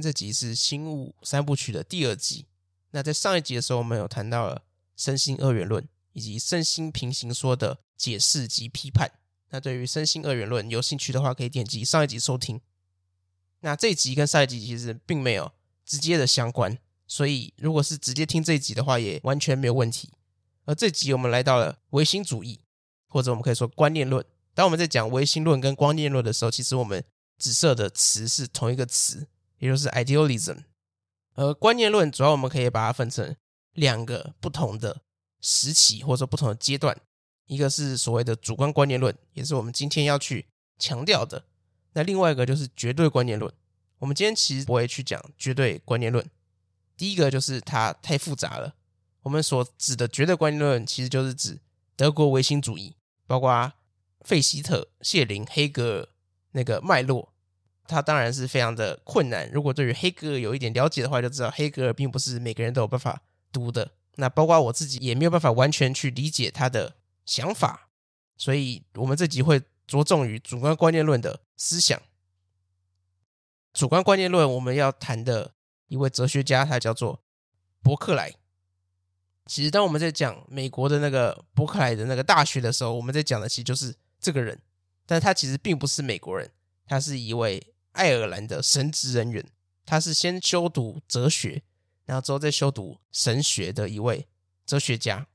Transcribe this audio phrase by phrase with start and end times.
[0.00, 2.46] 这集是《心物三部曲》的第二集。
[2.90, 4.62] 那在上一集的时候，我们有谈到了
[4.96, 9.10] 身心二元论以及身心平行说的解释及批判。
[9.50, 12.60] 那对于身心二元论有兴趣的话，可以点击上一集收听。
[13.60, 15.52] 那这一集跟上一集其实并没有
[15.84, 20.10] 直接的相关，所以如果是直接听这一集的话，也完全没有问题。
[20.64, 22.60] 而这集我们来到了唯心主义，
[23.06, 24.24] 或者我们可以说观念论。
[24.54, 27.04] 当我们在讲唯心论跟观念论的时候，其实我们
[27.38, 29.26] 紫色的词是同一个词，
[29.64, 30.58] 也就是 idealism。
[31.32, 33.34] 而观念论主要我们可以把它分成
[33.72, 35.00] 两个不同的
[35.40, 36.94] 时期，或者说不同的阶段。
[37.46, 40.46] 一个是所谓的主观观念论，也是我们今天要去
[40.78, 41.44] 强调的。
[41.94, 43.50] 那另外一个就是绝对观念论。
[44.00, 46.28] 我们今天其实不会去讲绝对观念论。
[46.94, 48.74] 第一个就是它太复杂了。
[49.22, 51.58] 我们所指的绝对观念论，其实就是指
[51.96, 53.72] 德国唯心主义，包括
[54.20, 56.08] 费希特、谢林、黑格尔
[56.52, 57.33] 那个脉络。
[57.86, 59.50] 它当然是非常的困难。
[59.50, 63.92] 如果对于黑格尔有一点了解的话，就知道黑格尔并不是每个人都有办法读的。
[64.16, 67.88] 那包括我自己也没有办法完全去理解他的想法。
[68.36, 69.62] 所以我们这集会。
[69.86, 72.00] 着重于主观观念论的思想。
[73.74, 75.52] 主观观念论，我们要谈的
[75.88, 77.20] 一位哲学家，他叫做
[77.82, 78.32] 伯克莱。
[79.44, 84.58] 其实，当我们在讲美国的那个伯克莱的那个大学的时候，我们在讲的其实就是这个人。
[85.04, 86.50] 但他其实并不是美国人，
[86.86, 89.44] 他是一位爱尔兰的神职人员。
[89.86, 91.62] 他是先修读哲学，
[92.06, 94.26] 然后之后再修读神学的一位
[94.64, 95.26] 哲学家。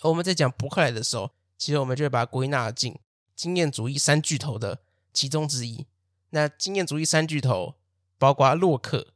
[0.00, 2.98] 而我们在讲伯克莱的时候，其实我们就会把它归纳进。
[3.34, 5.86] 经验主义三巨头的其中之一。
[6.30, 7.74] 那经验主义三巨头
[8.16, 9.12] 包括洛克、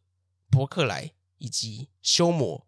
[0.51, 2.67] 伯克莱以及休谟。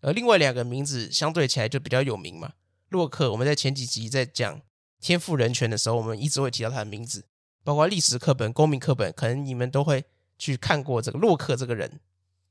[0.00, 2.52] 而另外两个名字相对起来就比较有名嘛。
[2.88, 4.62] 洛克，我们在前几集在讲
[5.00, 7.24] 天赋人权的时候，我们一直会提到他的名字。
[7.62, 10.04] 包括历史课本、公民课本，可能你们都会
[10.38, 12.00] 去看过这个洛克这个人。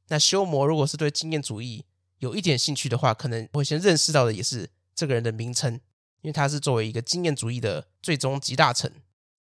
[0.07, 1.85] 那休谟，如果是对经验主义
[2.19, 5.79] 有一点兴趣的话，可能会先认识到的也是这个人的名称。
[6.21, 8.91] 因为他是作为一个经验主义的最终集大成，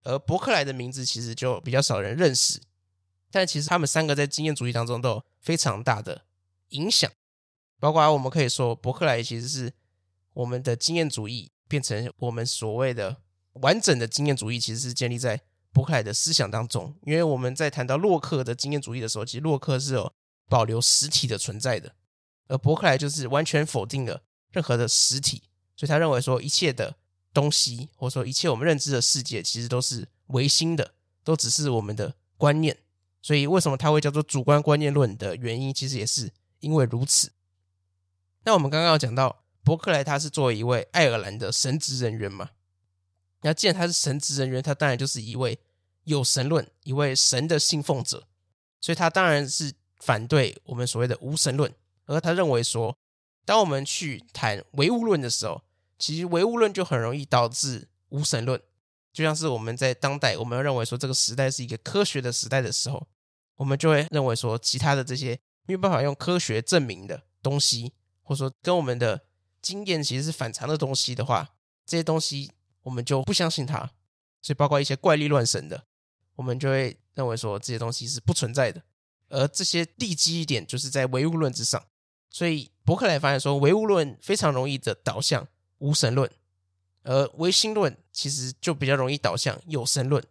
[0.03, 2.59] 而伯克莱的名字其实就比较少人认识，
[3.32, 6.26] 但其实他们三个在经验主义当中都有非常大的
[6.72, 7.09] 影响，
[7.80, 9.72] 包括我们可以说伯克莱其实是
[10.34, 13.22] 我们的经验主义变成我们所谓的
[13.53, 15.40] 完整的经验主义，其实是建立在
[15.75, 16.96] 伯克莱的思想当中。
[17.06, 20.13] 因为我们在谈到洛克的经验主义的时候，其实洛克是有
[20.47, 21.94] 保留实体的存在的，
[22.47, 25.44] 而伯克莱就是完全否定了任何的实体。
[25.75, 26.96] 所以他认为说，一切的
[27.34, 30.94] 东西，或者说一切我们认知的世界，其实都是唯心的，
[31.25, 32.78] 都只是我们的观念。
[33.22, 36.31] 所以为什么他会叫做主观观念论的原因，其实也是
[36.62, 37.34] 因为如此。
[38.46, 42.52] 那我们刚刚有讲到，伯克莱他是作为一位爱尔兰的神职人员嘛。
[43.41, 45.59] 那既然他是神职人员，他当然就是一位
[46.06, 48.28] 有神论，一位神的信奉者。
[48.82, 51.72] 所以他当然是反对我们所谓的无神论，
[52.06, 52.98] 而他认为说。
[53.48, 55.62] 当我们去谈唯物论的时候，
[56.00, 58.60] 其实唯物论就很容易导致无神论。
[59.14, 63.08] 就像是我们在当代，我们认为说这个时代是一个科学的时代的时候，
[63.58, 69.28] 我们就会认为说其他的这些没有办法用科学证明的东西，或者说跟我们的
[69.62, 71.50] 经验其实是反常的东西的话，
[71.86, 72.52] 这些东西
[72.82, 73.92] 我们就不相信它。
[74.42, 75.86] 所以包括一些怪力乱神的，
[76.35, 78.81] 我们就会认为说这些东西是不存在的。
[79.29, 81.84] 而这些地基一点就是在唯物论之上。
[82.29, 85.47] 所以伯克莱发现说，唯物论非常容易的导向
[85.79, 86.29] 无神论，
[87.03, 90.23] 而唯心论其实就比较容易导向有神论。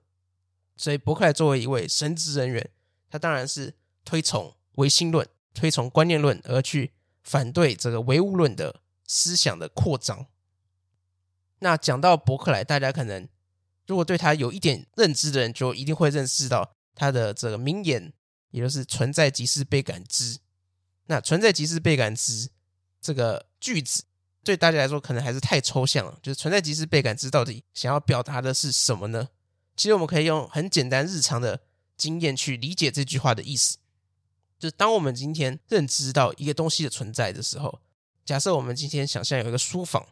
[0.76, 2.70] 所以伯克莱作为一位神职人员，
[3.08, 6.92] 他当然是推崇唯心论、推崇观念论，而去
[7.22, 10.26] 反对这个唯物论的思想的扩张。
[11.60, 13.26] 那讲到伯克莱，大家可能
[13.86, 18.12] 如果对他有一点认知的人，就一定会认识到他的这个名言，
[18.50, 20.38] 也就是“存在即是被感知”。
[21.06, 22.48] 那存在即是被感知
[23.00, 24.04] 这个句子，
[24.42, 26.18] 对大家来说可能还是太抽象了。
[26.22, 29.28] 就是存在即是被感知，到底想要表达的是什么呢？
[29.76, 31.60] 其实我们可以用很简单日常的
[31.96, 33.76] 经验去理解这句话的意思。
[34.58, 37.80] 就是当我们今天认知到一个东西的存在的时候，
[38.24, 40.06] 假设我们今天想象有一个书房，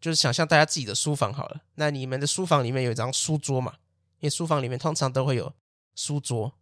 [0.00, 1.60] 就是想象大家自己的书房好了。
[1.74, 3.74] 那你们的书房里面有一张书桌嘛？
[4.18, 5.52] 因为书房里面通常都会有
[5.94, 6.52] 书桌。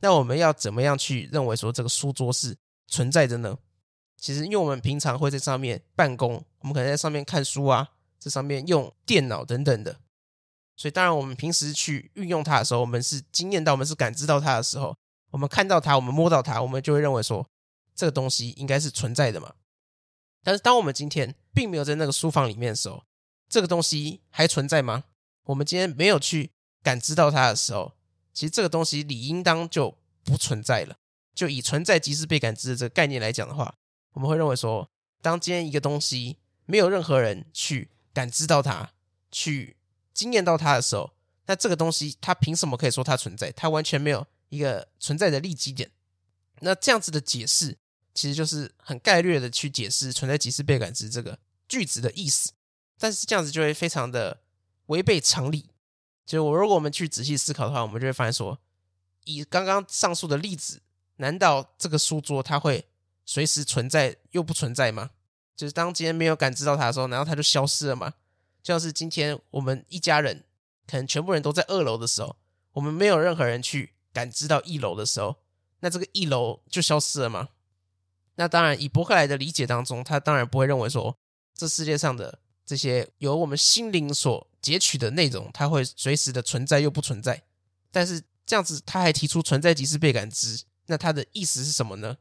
[0.00, 2.56] 那我们要怎么样去认为说这个书桌是
[2.86, 3.58] 存在着呢？
[4.16, 10.00] 其实，因为我们平常会在上面办公，我们可能在上面看书啊，在上面用电脑等等的，
[10.76, 14.96] 所以当然我们平时去运用它的时候，我们是惊艳到，我们是感知到它的时候，
[15.30, 17.48] 我们看到它，我们摸到它，我们就会认为说
[17.94, 19.54] 这个东西应该是存在的嘛。
[20.42, 23.02] 但是，当我们今天并没有在那个书房里面的时候，
[23.48, 25.02] 这个东西还存在吗？
[25.46, 26.52] 我们今天没有去
[26.84, 27.96] 感知到它的时候，
[28.32, 30.98] 其实这个东西理应当就不存在了。
[31.34, 33.74] 就以存在即是被感知的这个概念来讲的话，
[34.12, 34.88] 我们会认为说，
[35.20, 38.92] 当今天一个东西没有任何人去感知到它，
[39.32, 39.76] 去
[40.14, 41.10] 经验到它的时候，
[41.46, 43.50] 那这个东西它凭什么可以说它存在？
[43.50, 45.90] 它完全没有一个存在的立基点。
[46.60, 47.78] 那这样子的解释，
[48.14, 51.38] 其实就是很概略的去解释“存在即是被感知”这个
[51.68, 52.52] 句子的意思。
[52.98, 54.40] 但是这样子就会非常的
[54.86, 55.70] 违背常理。
[56.26, 58.58] 就我如果我们去仔细思考的话，我们就会发现说，
[59.24, 60.82] 以刚刚上述的例子，
[61.16, 62.86] 难道这个书桌它会
[63.24, 65.10] 随时存在又不存在吗？
[65.54, 68.14] 就是当今天没有感知到它的时候，难道它就消失了吗？
[68.62, 70.44] 就像是今天我们一家人
[70.86, 72.36] 可能全部人都在二楼的时候，
[72.72, 75.36] 我们没有任何人去感知到一楼的时候，
[75.80, 77.48] 那这个一楼就消失了吗？
[78.34, 81.16] 那当然，以伯克莱的理解当中，他当然不会认为说
[81.58, 87.42] 这世界上的这些由我们心灵所截取的内容，它会随时的存在又不存在。
[87.90, 92.16] 但是这样子，他还提出存在即是被感知，那他的意思是什么呢？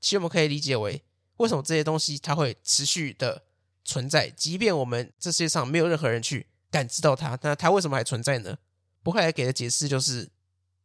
[0.00, 1.02] 其实我们可以理解为，
[1.36, 3.44] 为什么这些东西它会持续的
[3.84, 8.58] 存在，即便我们这世界上没有任何人去感知到它，那它为什么还存在呢？
[9.02, 10.30] 柏克莱给的解释就是，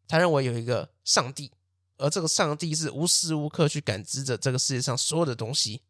[0.07, 1.51] 他认为有一个上帝。
[1.97, 5.81] 而这个上帝是无时无刻去感知着这个世界上所有的东西，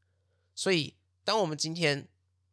[0.54, 0.94] 所以
[1.24, 2.08] 当我们今天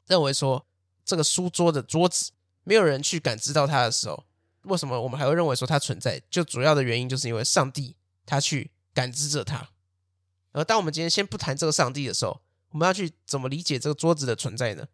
[0.07, 0.67] 认为说
[1.05, 2.31] 这个书桌的桌子
[2.65, 4.25] 没有人去感知到它的时候，
[4.63, 6.23] 为什么我们还会认为说它存在？
[6.31, 9.71] 就主要的原因就是因为上帝他去感知着它。
[10.53, 12.41] 而当我们今天先不谈这个上帝的时候，
[12.71, 14.87] 我们要去怎么理解这个桌子的存在呢？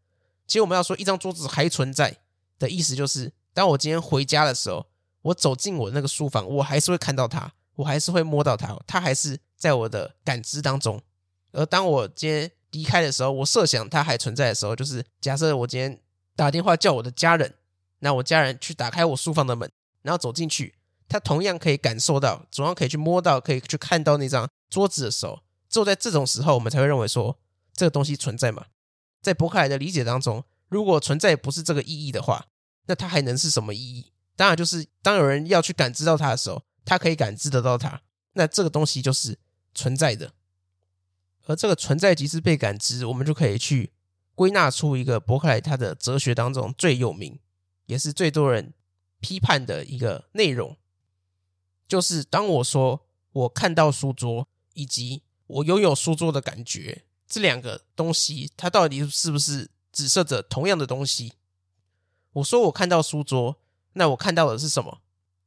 [0.47, 2.19] 其实我们要说一张桌子还存在
[2.59, 4.87] 的意思，就是当我今天回家的时候，
[5.23, 7.53] 我走进我那个书房，我还是会看到它。
[7.77, 11.03] 我还是会摸到它，它还是在我的感知当中。
[11.53, 15.99] 而当我今天离开的时候，我设想它还存在的时候，就是假设我今天
[16.35, 17.55] 打电话叫我的家人，
[18.01, 19.71] 那我家人去打开我书房的门，
[20.03, 20.75] 然后走进去，
[21.09, 25.41] 他同样可以感受到，同样可以去摸到，可以去看到那张桌子的时候，
[25.71, 27.39] 只有在这种时候，我们才会认为说
[27.73, 28.67] 这个东西存在嘛。
[29.23, 32.47] 在柏克莱的理解当中，如果存在不是这个意义的话，
[32.87, 34.13] 那它还能是什么意义？
[34.37, 36.63] 当然就是当有人要去感知到它的时候。
[36.89, 38.01] 它可以感知得到它，
[38.35, 39.37] 那这个东西就是
[39.75, 40.31] 存在的，
[41.47, 43.93] 而这个存在即是被感知，我们就可以去
[44.35, 47.39] 归纳出一个柏克莱他的哲学当中最有名，
[47.87, 48.75] 也是最多人
[49.21, 50.77] 批判的一个内容，
[51.89, 61.33] 就是当我说我看到书桌，以及我拥有书桌的感觉，这两个东西，它到底是不是指涉着同样的东西？
[62.35, 63.57] 我说我看到书桌，
[63.95, 65.01] 那我看到的是什么？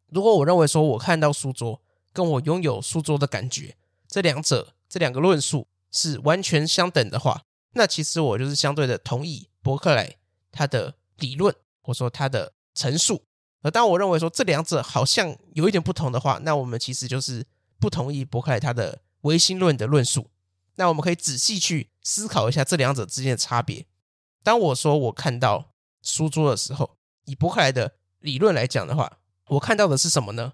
[0.08, 1.82] 如果我认为说，我看到书桌
[2.12, 3.76] 跟我拥有书桌的感觉，
[4.08, 7.44] 这两者这两个论述是完全相等的话，
[7.74, 10.18] 那其实我就是相对的同意伯克莱
[10.52, 13.24] 他的理论，或说他的陈述。
[13.62, 17.46] 而当我认为说这两者好像有一点不同的话，那我们其实就是
[17.80, 20.30] 不同意伯克莱他的唯心论的论述。
[20.76, 23.86] 那我们可以仔细去思考一下这两者之间的差别。
[24.44, 30.54] 当我说我看到书桌的时候，以伯克莱的理论来讲的话，我看到的是什么呢？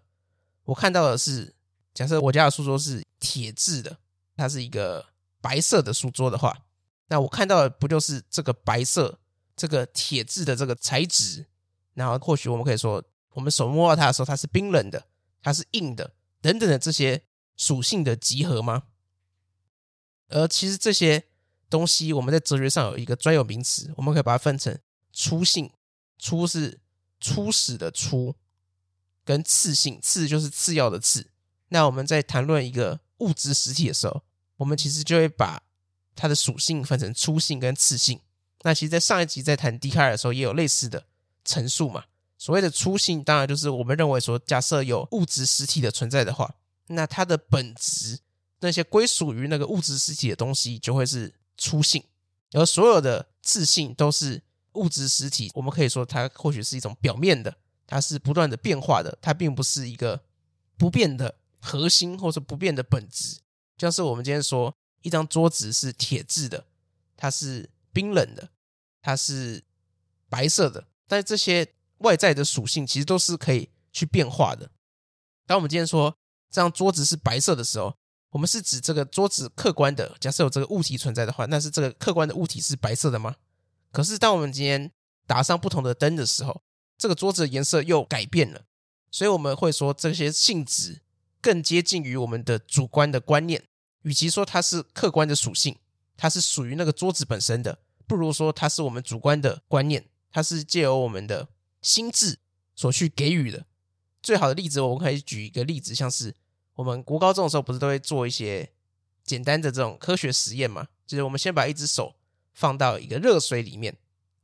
[0.64, 1.54] 我看到的是，
[1.94, 4.00] 假设我家的书桌是铁制的，
[4.36, 5.06] 它是一个
[5.46, 6.66] 白色的书桌的话，
[7.10, 9.20] 那我看到的不就是这个白色、
[9.56, 11.46] 这个铁质的这个材质？
[11.94, 13.04] 然后或许我们可以说，
[13.34, 15.06] 我们手摸到它的时候，它是冰冷的，
[15.44, 17.22] 它是硬的，等等的这些
[17.56, 18.86] 属性的集合吗？
[20.30, 21.26] 而其实这些
[21.70, 24.76] 东西，我们在哲学上有一个专有名词，我们可以把它分成
[25.14, 25.72] 初性，
[26.18, 26.80] 初是
[27.20, 28.36] 初始的初。
[29.24, 31.32] 跟次性，次就是次要的次。
[31.70, 34.22] 那我们在谈论一个物质实体的时候，
[34.58, 35.62] 我们其实就会把
[36.16, 38.20] 它的属性分成粗性跟次性。
[38.62, 41.06] 那其实，在上一集在谈笛卡尔的时候，也有类似的
[41.44, 42.06] 陈述嘛。
[42.38, 46.56] 所谓的初性，当然就是我们认为说，假设有物质实体的存在的话，
[46.88, 48.20] 那它的本质，
[48.60, 52.04] 那些归属于那个物质实体的东西，就会是初性。
[52.52, 54.42] 而所有的次性都是
[54.74, 57.56] 物质实体，我们可以说它或许是一种表面的。
[57.88, 60.24] 它是不断的变化的，它并不是一个
[60.76, 63.38] 不变的核心，或者不变的本质。
[63.78, 66.66] 就像是我们今天说，一张桌子是铁制的，
[67.16, 68.50] 它是冰冷的，
[69.02, 69.64] 它是
[70.30, 74.72] 白色的，但是这些外在的属性其实都是可以去变化的。
[75.46, 76.18] 当我们今天说
[76.50, 77.96] 这张桌子是白色的时候，
[78.32, 83.36] 我们是指这个桌子客观的，假设有这个物体存在的话，那是这个客观的物体是白色的吗？
[83.92, 84.92] 可是当我们今天
[85.28, 86.62] 打上不同的灯的时候，
[86.98, 88.64] 这个桌子的颜色又改变了，
[89.12, 91.02] 所以我们会说这些性质
[91.46, 93.62] 更接近于我们的主观的观念。
[94.02, 95.78] 与其说它是客观的属性，
[96.18, 101.48] 它是属于那个桌子本身的，不如说它是我们主观的观念，它是借由我们的
[101.84, 102.40] 心智
[102.76, 103.68] 所去给予的。
[104.24, 106.34] 最好的例子，我们可以举一个例子，像是
[106.74, 108.72] 我们国高中的时候不是都会做一些
[109.24, 110.88] 简单的这种科学实验嘛？
[111.06, 112.16] 就是我们先把一只手
[112.56, 113.96] 放到一个热水里面，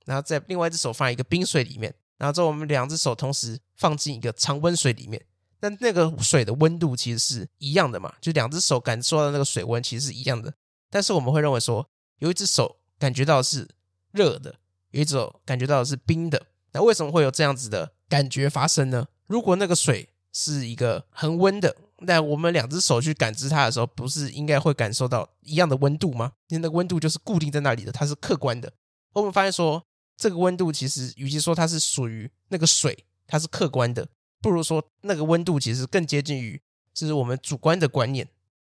[0.06, 5.26] 然后再另外一只手放在一个冰水里面，然后之后我们两只手同时放进一个常温水里面。
[5.62, 8.14] 那那个水的温度其实是一样的嘛？
[8.20, 10.54] 就两只手感受到那个水温其实是一样的。
[10.90, 11.88] 但是我们会认为说，
[12.20, 13.70] 有一只手感觉到是
[14.12, 14.56] 热的，
[14.90, 16.48] 有一只手感觉到是冰的。
[16.74, 19.08] 那为什么会有这样子的感觉发生呢？
[19.28, 26.32] 如果那个水是一个恒温的，那我们两只手去感知它的时候，不是应该会感受到一样的温度吗？
[26.48, 28.74] 因为那个温度就是固定在那里的，它是客观的。
[29.14, 29.84] 我们发现说，
[30.18, 34.08] 这个温度其实与其说它是属于那个水，它是客观的。
[34.42, 36.60] 不如说，那个温度其实更接近于
[36.94, 38.28] 就是我们主观的观念，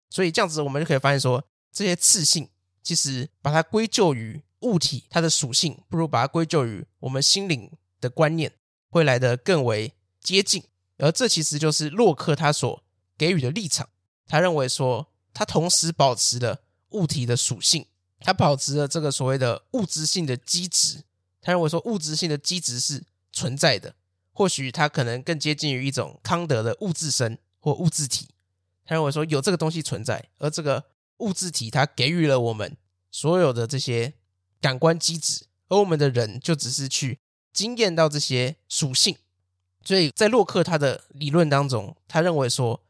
[0.08, 2.48] 所以这样子我们就可以发现说，这些次性
[2.82, 7.70] 其实把它归咎于物体它的属性，不如把它归咎于我们心灵
[8.00, 8.52] 的观念，
[8.88, 10.62] 会来得更为接近。
[10.98, 12.82] 而这其实就是洛克他所
[13.18, 13.88] 给予的立场，
[14.26, 17.86] 他认为说，他同时保持了物体的属性，
[18.20, 21.02] 他保持了这个所谓的物质性的基质，
[21.42, 23.94] 他认为说物质性的基质是存在的。
[24.36, 28.28] 或许它可能更接近于一种康德的物质身或物质体。
[28.84, 30.84] 他认为说有这个东西存在，而这个
[31.16, 32.76] 物质体它给予了我们
[33.10, 34.12] 所有的这些
[34.60, 37.18] 感官机制，而我们的人就只是去
[37.50, 39.16] 经验到这些属性。
[39.82, 42.82] 所以在洛克他的理论当中，他认为说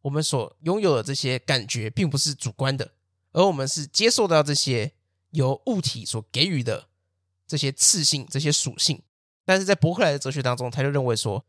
[0.00, 2.92] 我们所拥有的这些感觉并不是主观的，
[3.32, 4.92] 而我们是接受到这些
[5.32, 6.88] 由物体所给予的
[7.46, 9.02] 这些次性、这些属性。
[9.46, 11.42] 但是在伯克莱的哲学当中，他就认为说，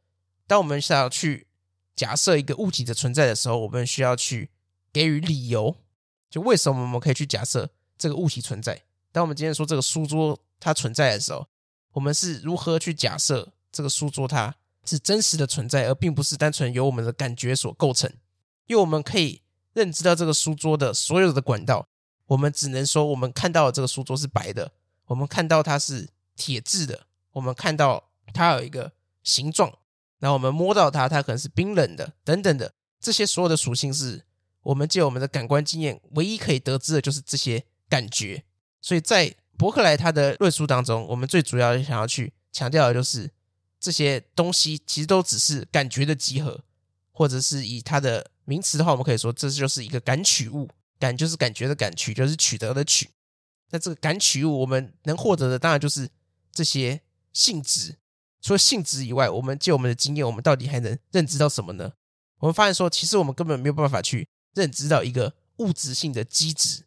[0.47, 1.47] 当我们想要去
[1.95, 4.51] 假设一个物体的存在的时候，我们需要去
[4.93, 5.75] 给予理由，
[6.29, 8.83] 就为什么我们可以去假设这个物体存在。
[9.11, 11.47] 当我们今天说这个书桌它存在的时候，
[11.93, 18.09] 我们是如何去假设这个书桌它是真实的存在，而并不是单纯由我们的感觉所构成。
[18.67, 19.41] 因为我们可以
[19.73, 21.87] 认知到这个书桌的所有的管道，
[22.27, 24.71] 我们只能说我们看到的这个书桌是白的，
[25.05, 27.07] 我们看到它是铁制的。
[27.37, 28.91] 我们看到它有一个
[29.23, 29.71] 形状，
[30.17, 34.25] 然后我们摸到它，它可能是冰冷的，等等的，这些所有的属性是
[34.63, 38.43] 我们借我们的感官经验唯一可以得知的，就是这些感觉。
[38.81, 43.29] 所以在伯克莱他的论述当中，我们最主要想要去强调的就是
[43.79, 46.63] 这些东西其实都只是感觉的集合，
[47.11, 50.67] 或者是以它的名词的话，我们可以说这就是一个感取物，
[50.97, 53.07] 感就是感觉的感，取就是取得的取。
[53.69, 56.09] 那这个感取物，我们能获得的当然就是
[56.51, 56.99] 这些。
[57.37, 57.97] 性质，
[58.41, 61.93] 除了性质以外，我们借我们的经验，我们到底还能认知到什么呢？
[62.39, 66.85] 我们发现说，其实我们根本没有办法去认知到一个物质性的机质。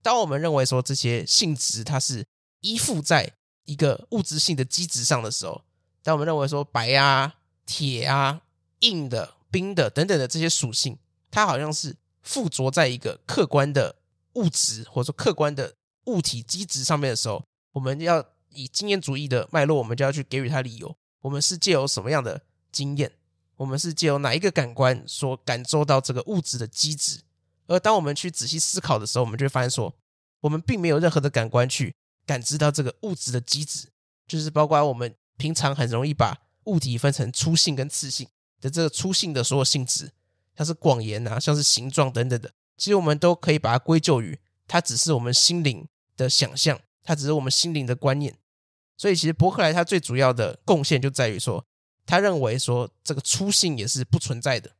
[0.00, 2.24] 当我们认为说这些性质它是
[2.60, 5.62] 依附在一个物质性的机质上的时候，
[6.04, 7.34] 当我们认为说白啊、
[7.66, 8.42] 铁啊、
[8.78, 10.96] 硬的、冰的等等的这些属性，
[11.28, 13.96] 它好像是附着在一个客观的
[14.34, 15.74] 物质或者说客观的
[16.04, 18.24] 物体机质上面的时候，我们要。
[18.50, 20.96] 以经验主义的脉络，我们就要去给予他理由。
[21.22, 23.12] 我们是借由什么样的经验？
[23.56, 27.22] 我们是借由哪一个感官所感受到这个物质的机制？
[27.66, 29.94] 而当我们去仔细思考的时候，我们就会发现说，
[30.40, 33.88] 我们并没有任何的感官去感知到这个物质的机制，
[34.26, 38.28] 就是包括我们平常很容易把物体分成粗性跟次性
[38.60, 40.12] 的这个粗性的所有性质，
[40.56, 44.38] 像是广延啊，像是形状等等的，其实我们都可以把它归咎于
[44.68, 46.80] 它只是我们心灵的想象。
[47.08, 48.36] 它只是我们心灵的观念，
[48.98, 51.64] 所以其实伯克莱他最主要的贡献就在于说，
[52.04, 54.72] 他认为说这个粗性也是不存在的。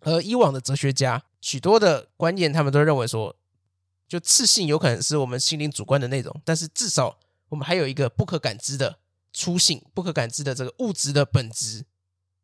[0.00, 3.36] 而以往的哲学家许多的观念，他们都认为说，
[4.08, 7.16] 就次性有可能是我们心灵主观的内容，但是至少
[7.50, 8.98] 我们还有一个不可感知的
[9.32, 11.84] 粗性，不可感知的这个物质的本质，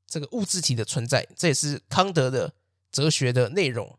[0.06, 2.54] 这个物质体的存在，这也是康德的
[2.92, 3.98] 哲学的内容。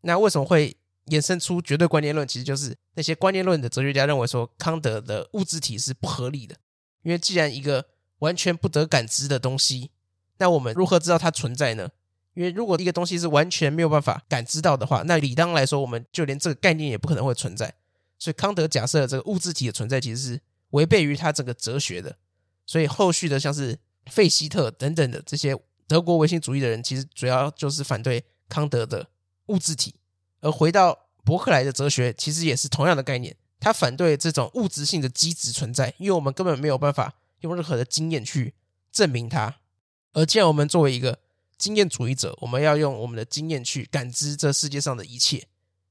[0.00, 0.78] 那为什么会？
[1.06, 6.56] 衍生出绝对观念论，其实就是那些观念论的哲学家认为说，康德的物质体是不合理的。
[7.02, 7.86] 因为既然一个
[8.20, 9.90] 完全不得感知的东西，
[10.38, 11.90] 那我们如何知道它存在呢？
[12.34, 17.74] 因为如果一个东西是完全没有办法感知到的话，那理当来说，我们就连这个概念也不可能会存在。
[18.18, 20.40] 所以康德假设这个物质体的存在，其实是
[20.70, 22.16] 违背于他整个哲学的。
[22.64, 25.54] 所以后续的像是费希特等等的这些
[25.86, 29.08] 德国唯心主义的人，其实主要就是反对康德的
[29.46, 29.96] 物质体。
[30.42, 33.34] 而回到伯克莱的哲学，其实也是同样的概念。
[33.58, 38.52] 他反对这种物质性的机质存在，因为我们根本没有办法用任何的经验去
[38.90, 39.56] 证明它。
[40.12, 41.20] 而既然我们作为一个
[41.56, 45.46] 经验主义者，我们要用我们的经验去感知这世界上的一切。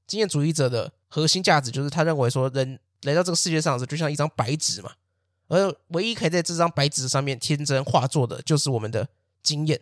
[0.06, 4.92] 经验主义者的核心价值就是他认为说，人来到这个世界上的时候，就像一张白纸嘛，
[5.48, 9.08] 而唯一可以在这张白纸上面天真画作的，就是我们的
[9.42, 9.80] 经验。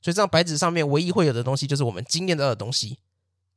[0.00, 2.98] 所以这张白纸上面唯一会有的东西就是我们经验到的东西。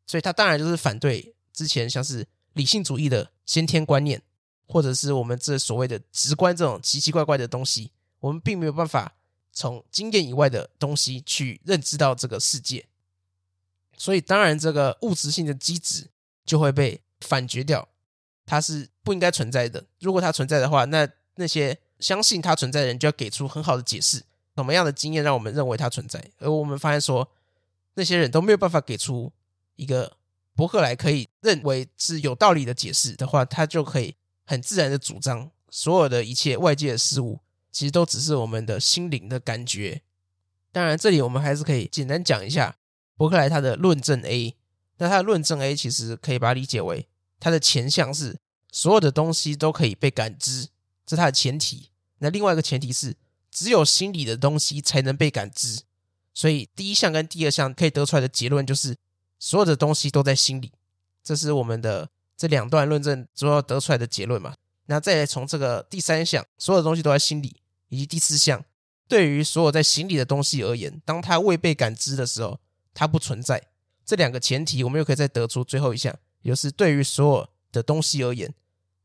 [0.09, 4.19] 所以他当然就是反对之前像是理性主义的先天观念，
[4.65, 9.13] 或者是我们这所谓的直观这种奇奇怪怪的东西，我们并没有办法
[9.53, 12.87] 从经验以外的东西去认知到这个世界。
[13.95, 16.07] 所以当然这个物质性的机制
[16.43, 17.87] 就会被反决掉，
[18.47, 19.85] 它是不应该存在的。
[19.99, 24.23] 如果它存在的话，那那些相信它存在的人就要给出很好的解释，
[24.55, 26.31] 什么样的经验让我们认为它存在？
[26.39, 27.29] 而我们发现说，
[27.93, 29.31] 那些人都没有办法给出。
[29.79, 30.17] 一个
[30.53, 34.13] 伯克莱可以认为是有道理的解释的话，他就可以
[34.45, 37.39] 很自然的主张，所有的一切外界的事物，
[37.71, 40.01] 其实都只是我们的心灵的感觉。
[40.73, 42.75] 当然，这里我们还是可以简单讲一下
[43.15, 44.57] 伯克莱他的论证 A。
[44.97, 47.07] 那他的论证 A 其实可以把它理解为，
[47.39, 48.37] 他的前项是
[48.69, 50.67] 所有的东西都可以被感知，
[51.05, 51.91] 这是他的前提。
[52.17, 53.15] 那另外一个前提是，
[53.49, 55.83] 只有心理的东西才能被感知。
[56.33, 58.97] 所以第一项跟第二项可以得出来的结论就是。
[59.39, 60.73] 所有的东西都在心里，
[61.23, 64.53] 这是我们的这两段论证主要得出来的结论嘛。
[64.87, 68.65] 那再来从这个第三项，所有的东西都在心里，以及第四项，
[69.07, 72.59] 对于所有在心里的东西而言，当它未被感知的时候，
[72.93, 73.67] 它不存在。
[74.03, 78.53] 这两个前提，我们又可以再得出最后一项，也就是对于所有的东西而言，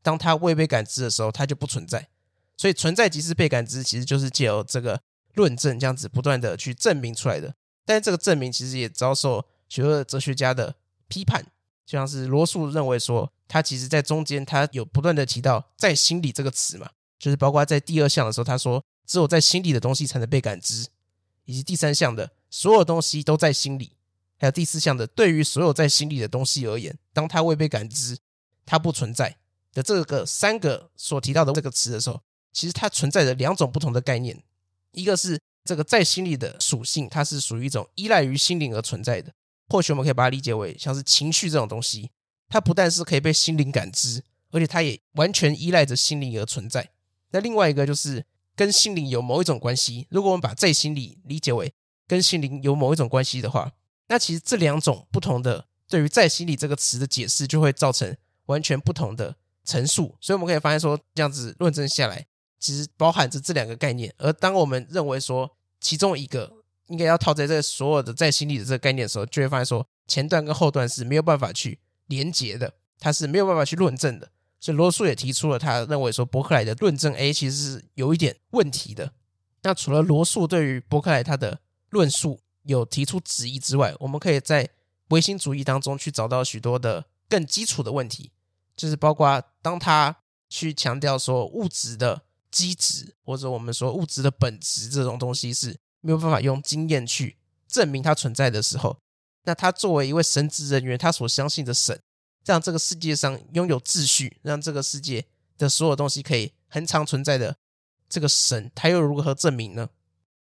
[0.01, 2.09] 当它未被感知的时候，它就不存在。
[2.57, 4.99] 所以存在即是被感知，其实就是借由这个
[5.35, 7.53] 论证这样子不断的去证明出来的。
[7.85, 9.45] 但是这个证明其实也遭受。
[9.67, 10.75] 许多哲学家的
[11.07, 11.43] 批判，
[11.85, 20.87] 就像是罗素认为说，他其实在中间他有不断的提到“在心里”这个词嘛，就是包括在第二项的时候，他说只有在心里的东西才能被感知，
[21.45, 23.91] 以及第三项的所有东西都在心里，
[24.37, 28.17] 还有第四项的对于所有在心里的东西而言，当它未被感知，
[28.65, 29.37] 它不存在
[29.73, 34.43] 的这个三个所提到的这个词的时候，其实它存在着两种不同的概念，
[34.91, 39.31] 一个是这个在心里的属性，它是属于一种依赖于心灵而存在的。
[39.67, 42.11] 或许我们可以把它理解为像是情绪这种东西，
[42.49, 46.91] 它不但是可以被心灵感知，而且它也完全依赖着心灵而存在。
[47.31, 48.25] 那另外一个就是
[48.55, 50.07] 跟心灵有某一种关系。
[50.09, 51.73] 如果我们把在心理理解为
[52.07, 53.71] 跟心灵有某一种关系的话，
[54.07, 60.15] 那其实这两种不同的对于在心理这个词的解释，就会造成完全不同的陈述。
[60.21, 62.25] 所以我们可以发现说，这样子论证下来，
[62.59, 64.13] 其实包含着这两个概念。
[64.17, 66.54] 而当我们认为说其中一个，
[66.87, 74.29] 应该要套在这所有的在心里的这个概念的时候，就会发现说前段跟后段是没有办法去连结的，它是没有办法去论证的。
[74.59, 79.13] 所以罗素也提出了他认为说伯克莱的论证 A 其实是有一点问题的。
[79.63, 84.69] 那除了罗素对于伯克莱他的论述有提出质疑之外，我们可以在
[85.09, 88.31] 唯心主义当中去找到许多的更基础的问题，
[88.75, 90.15] 就是包括当他
[90.49, 95.79] 去强调说物质的机质或者我们说物质的本质这种东西是。
[96.05, 97.35] 没有办法用经验去
[97.67, 98.99] 证明它存在的时候，
[99.45, 101.99] 那他作为一位神职人员，他所相信的神，
[102.45, 105.25] 让这个世界上拥有秩序，让这个世界
[105.57, 107.57] 的所有东西可以恒常存在的
[108.07, 109.89] 这个神，他又如何证明呢？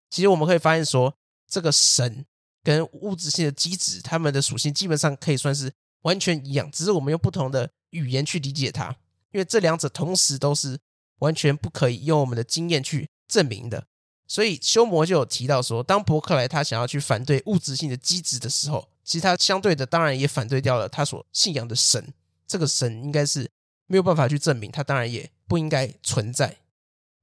[0.09, 1.15] 其实我们可以发现说，
[1.47, 2.25] 这个神
[2.63, 5.71] 跟物质性的机质，它们的属性基本上可以算是
[6.01, 8.89] 完全一样，只是我们用不同的语言去理解它，
[9.31, 10.79] 因为这两者同时都是
[11.19, 13.85] 完全不可以用我们的经验去证明的。
[14.31, 22.13] 所以休谟就有提到说，当伯克莱他想要去反对物质性的机制的时候，其实他相对的当然也反对掉了他所信仰的神。
[22.47, 23.51] 这个神应该是
[23.87, 26.59] 没有办法去证明，他当然也不应该存在。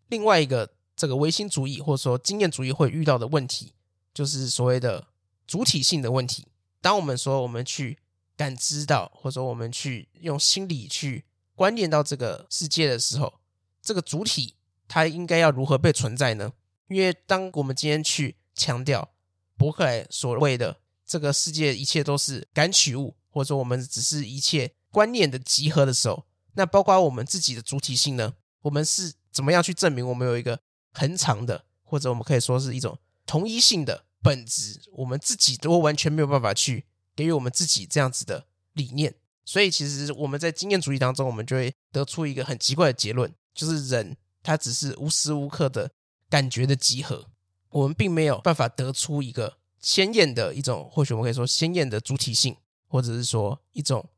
[0.09, 3.73] 另外一个这个唯心主义或者说经验主义会遇到的问题，
[4.13, 5.07] 就是所谓的
[5.47, 6.49] 主体性的问题。
[6.83, 7.97] 当我们说我们去
[8.37, 13.33] 感知到，或者说我们去用心理去观念到这个世界的时候，
[13.81, 16.53] 这个主体它应该要如何被存在呢？
[16.89, 19.11] 因为当我们今天去强调
[19.57, 26.25] 伯克莱所谓的这个世界一切都是感取物，或者说我们只是一切观念的集合的时候，
[26.55, 28.35] 那包括我们自己的主体性呢？
[28.63, 30.61] 我们是怎么样去证明我们有一个
[30.93, 34.81] 恒常的，或者我们可以说是一种同一性的本质？
[34.93, 39.15] 我们自己都完全没有办法去给予我们自己这样子的理念。
[39.45, 45.91] 所以，其实我们在经验主义当中，我们就会得出一个很奇怪的结论，就是人他只是无时无刻的。
[46.31, 47.27] 感觉的集合，
[47.71, 54.09] 我们并没有办法得出一个鲜艳的一种，或许我们可以说鲜艳的主体性，或者是说一种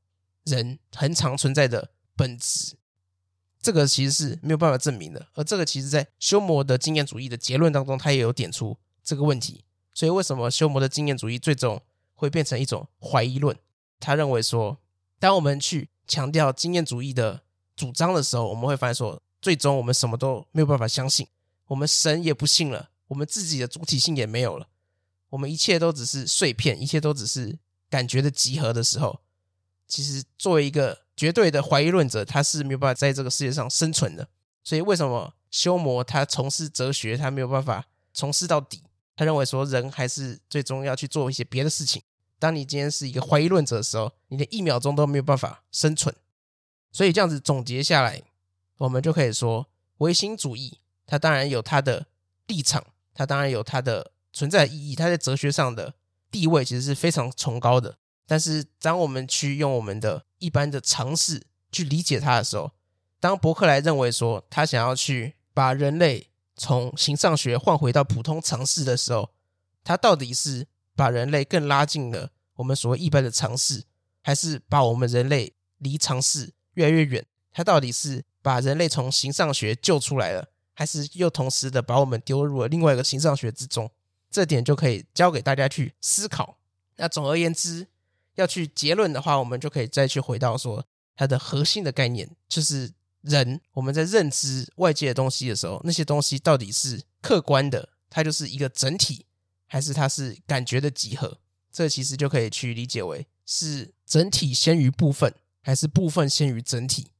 [0.45, 2.77] 人恒常存在的本质。
[3.63, 5.29] 这个其实是没有办法证明的。
[5.35, 9.65] 而这个其实在休谟的经验主义的结论当中，他也有点出这个问题。
[9.93, 11.83] 所以为什么休谟的经验主义最终
[12.15, 13.55] 会变成一种怀疑论？
[13.99, 14.79] 他认为说，
[15.19, 17.43] 当我们去强调经验主义的
[17.77, 21.27] 主张的时候，我们会发现说，最终我们什么都没有办法相信。
[21.71, 24.67] 我们神也不信了，我们自己的主体性也没有了。
[25.31, 27.57] 我们一切都只是碎片，一切都只是
[27.89, 29.21] 感觉的集合的时候，
[29.87, 34.29] 其实作为一个绝对的怀疑论者，他是没有办法在这个世界上生存的。
[34.65, 38.83] 所以为什么修魔他从事哲学，他没有办法从事到底？
[39.15, 42.03] 他认为说人还是最终要去做一些别的事情。
[42.41, 46.13] 当你今天是一个怀疑论者的时候，你连一秒钟都没有办法生存。
[46.91, 48.23] 所以这样子总结下来，
[48.79, 50.79] 我们就可以说，唯心主义
[51.11, 52.07] 它当然有它的
[52.47, 55.95] 立场，它当然有它的存在意义，它在哲学上的
[56.31, 57.99] 地位其实是非常崇高的。
[58.29, 61.43] 但是当我们去用我们的一般的常识
[61.73, 62.71] 去理解它的时候，
[63.19, 69.31] 当伯克莱认为说他想要去把人类从形上学换回到普通常识的时候，
[69.83, 73.83] 他到底是把人类更拉近了我们所谓一般的常识，
[74.23, 77.27] 还是把我们人类离常识越来越远？
[77.53, 83.91] 他到底是把人类从形上学救出来了，还是又同时的把我们丢入了另外一个形上学之中？
[84.31, 86.57] 这点就可以交给大家去思考。
[86.97, 87.87] 那总而言之，
[88.37, 92.93] 要去结论的话，我们就可以再去回到说它的核心的概念，就是。
[93.23, 99.27] 人，我们在认知外界的东西的时候，那些东西到底是客观的，它就是一个整体，
[99.67, 101.37] 还是它是感觉的集合？
[101.71, 107.11] 这其实就可以去理解为是整体先于部分，还是部分先于整体？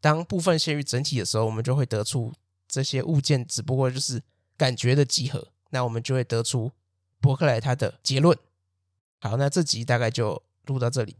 [0.00, 2.32] 当部分先于整体的时候，我们就会得出
[2.74, 4.20] 这些物件只不过就是
[4.56, 6.72] 感觉的集合，那我们就会得出
[7.20, 8.36] 伯克莱他的结论。
[9.20, 11.16] 好，那这集大概就录到这里，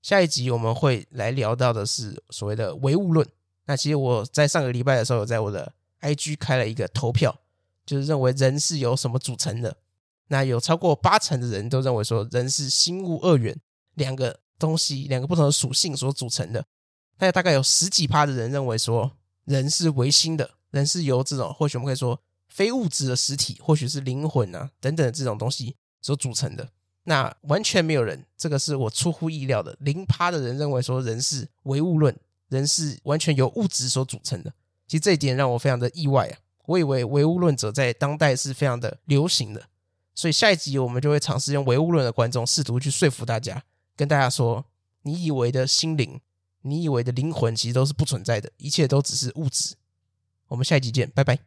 [0.00, 3.28] 下一集我们会来聊到的是所谓的唯物论。
[3.66, 7.38] 那其实我在上个礼拜的时候，在我的 IG 开了一个投票，
[7.84, 9.76] 就是认为人是由什么组成的。
[10.28, 13.60] 那有超过八成的人都认为说，人是心物二元
[13.92, 16.64] 两个东西，两个不同的属性所组成的。
[17.18, 19.12] 那大概有十几趴的人认为说，
[19.44, 26.70] 人是唯心的，人是由这种或许我们可以说非物质的实体，或许是灵魂啊等等的这种东西所组成的。
[27.04, 32.16] 那完全没有人，这个是我出乎意料的，零趴的人认为说，人是唯物论。
[32.48, 34.50] 人是完全由物质所组成的，
[34.86, 36.38] 其实这一点让我非常的意外啊！
[36.64, 39.68] 我以为唯物论者在当代是非常的流行的，
[40.14, 43.62] 所以下一集我们就会尝试用唯物论的观众试图去说服大家，
[43.94, 44.64] 跟大家说，
[45.02, 46.22] 你以为的心灵，
[46.62, 49.74] 你以为的灵魂，其实都是不存在的，一切都只是物质。
[50.48, 51.36] 我们下一集见，拜拜。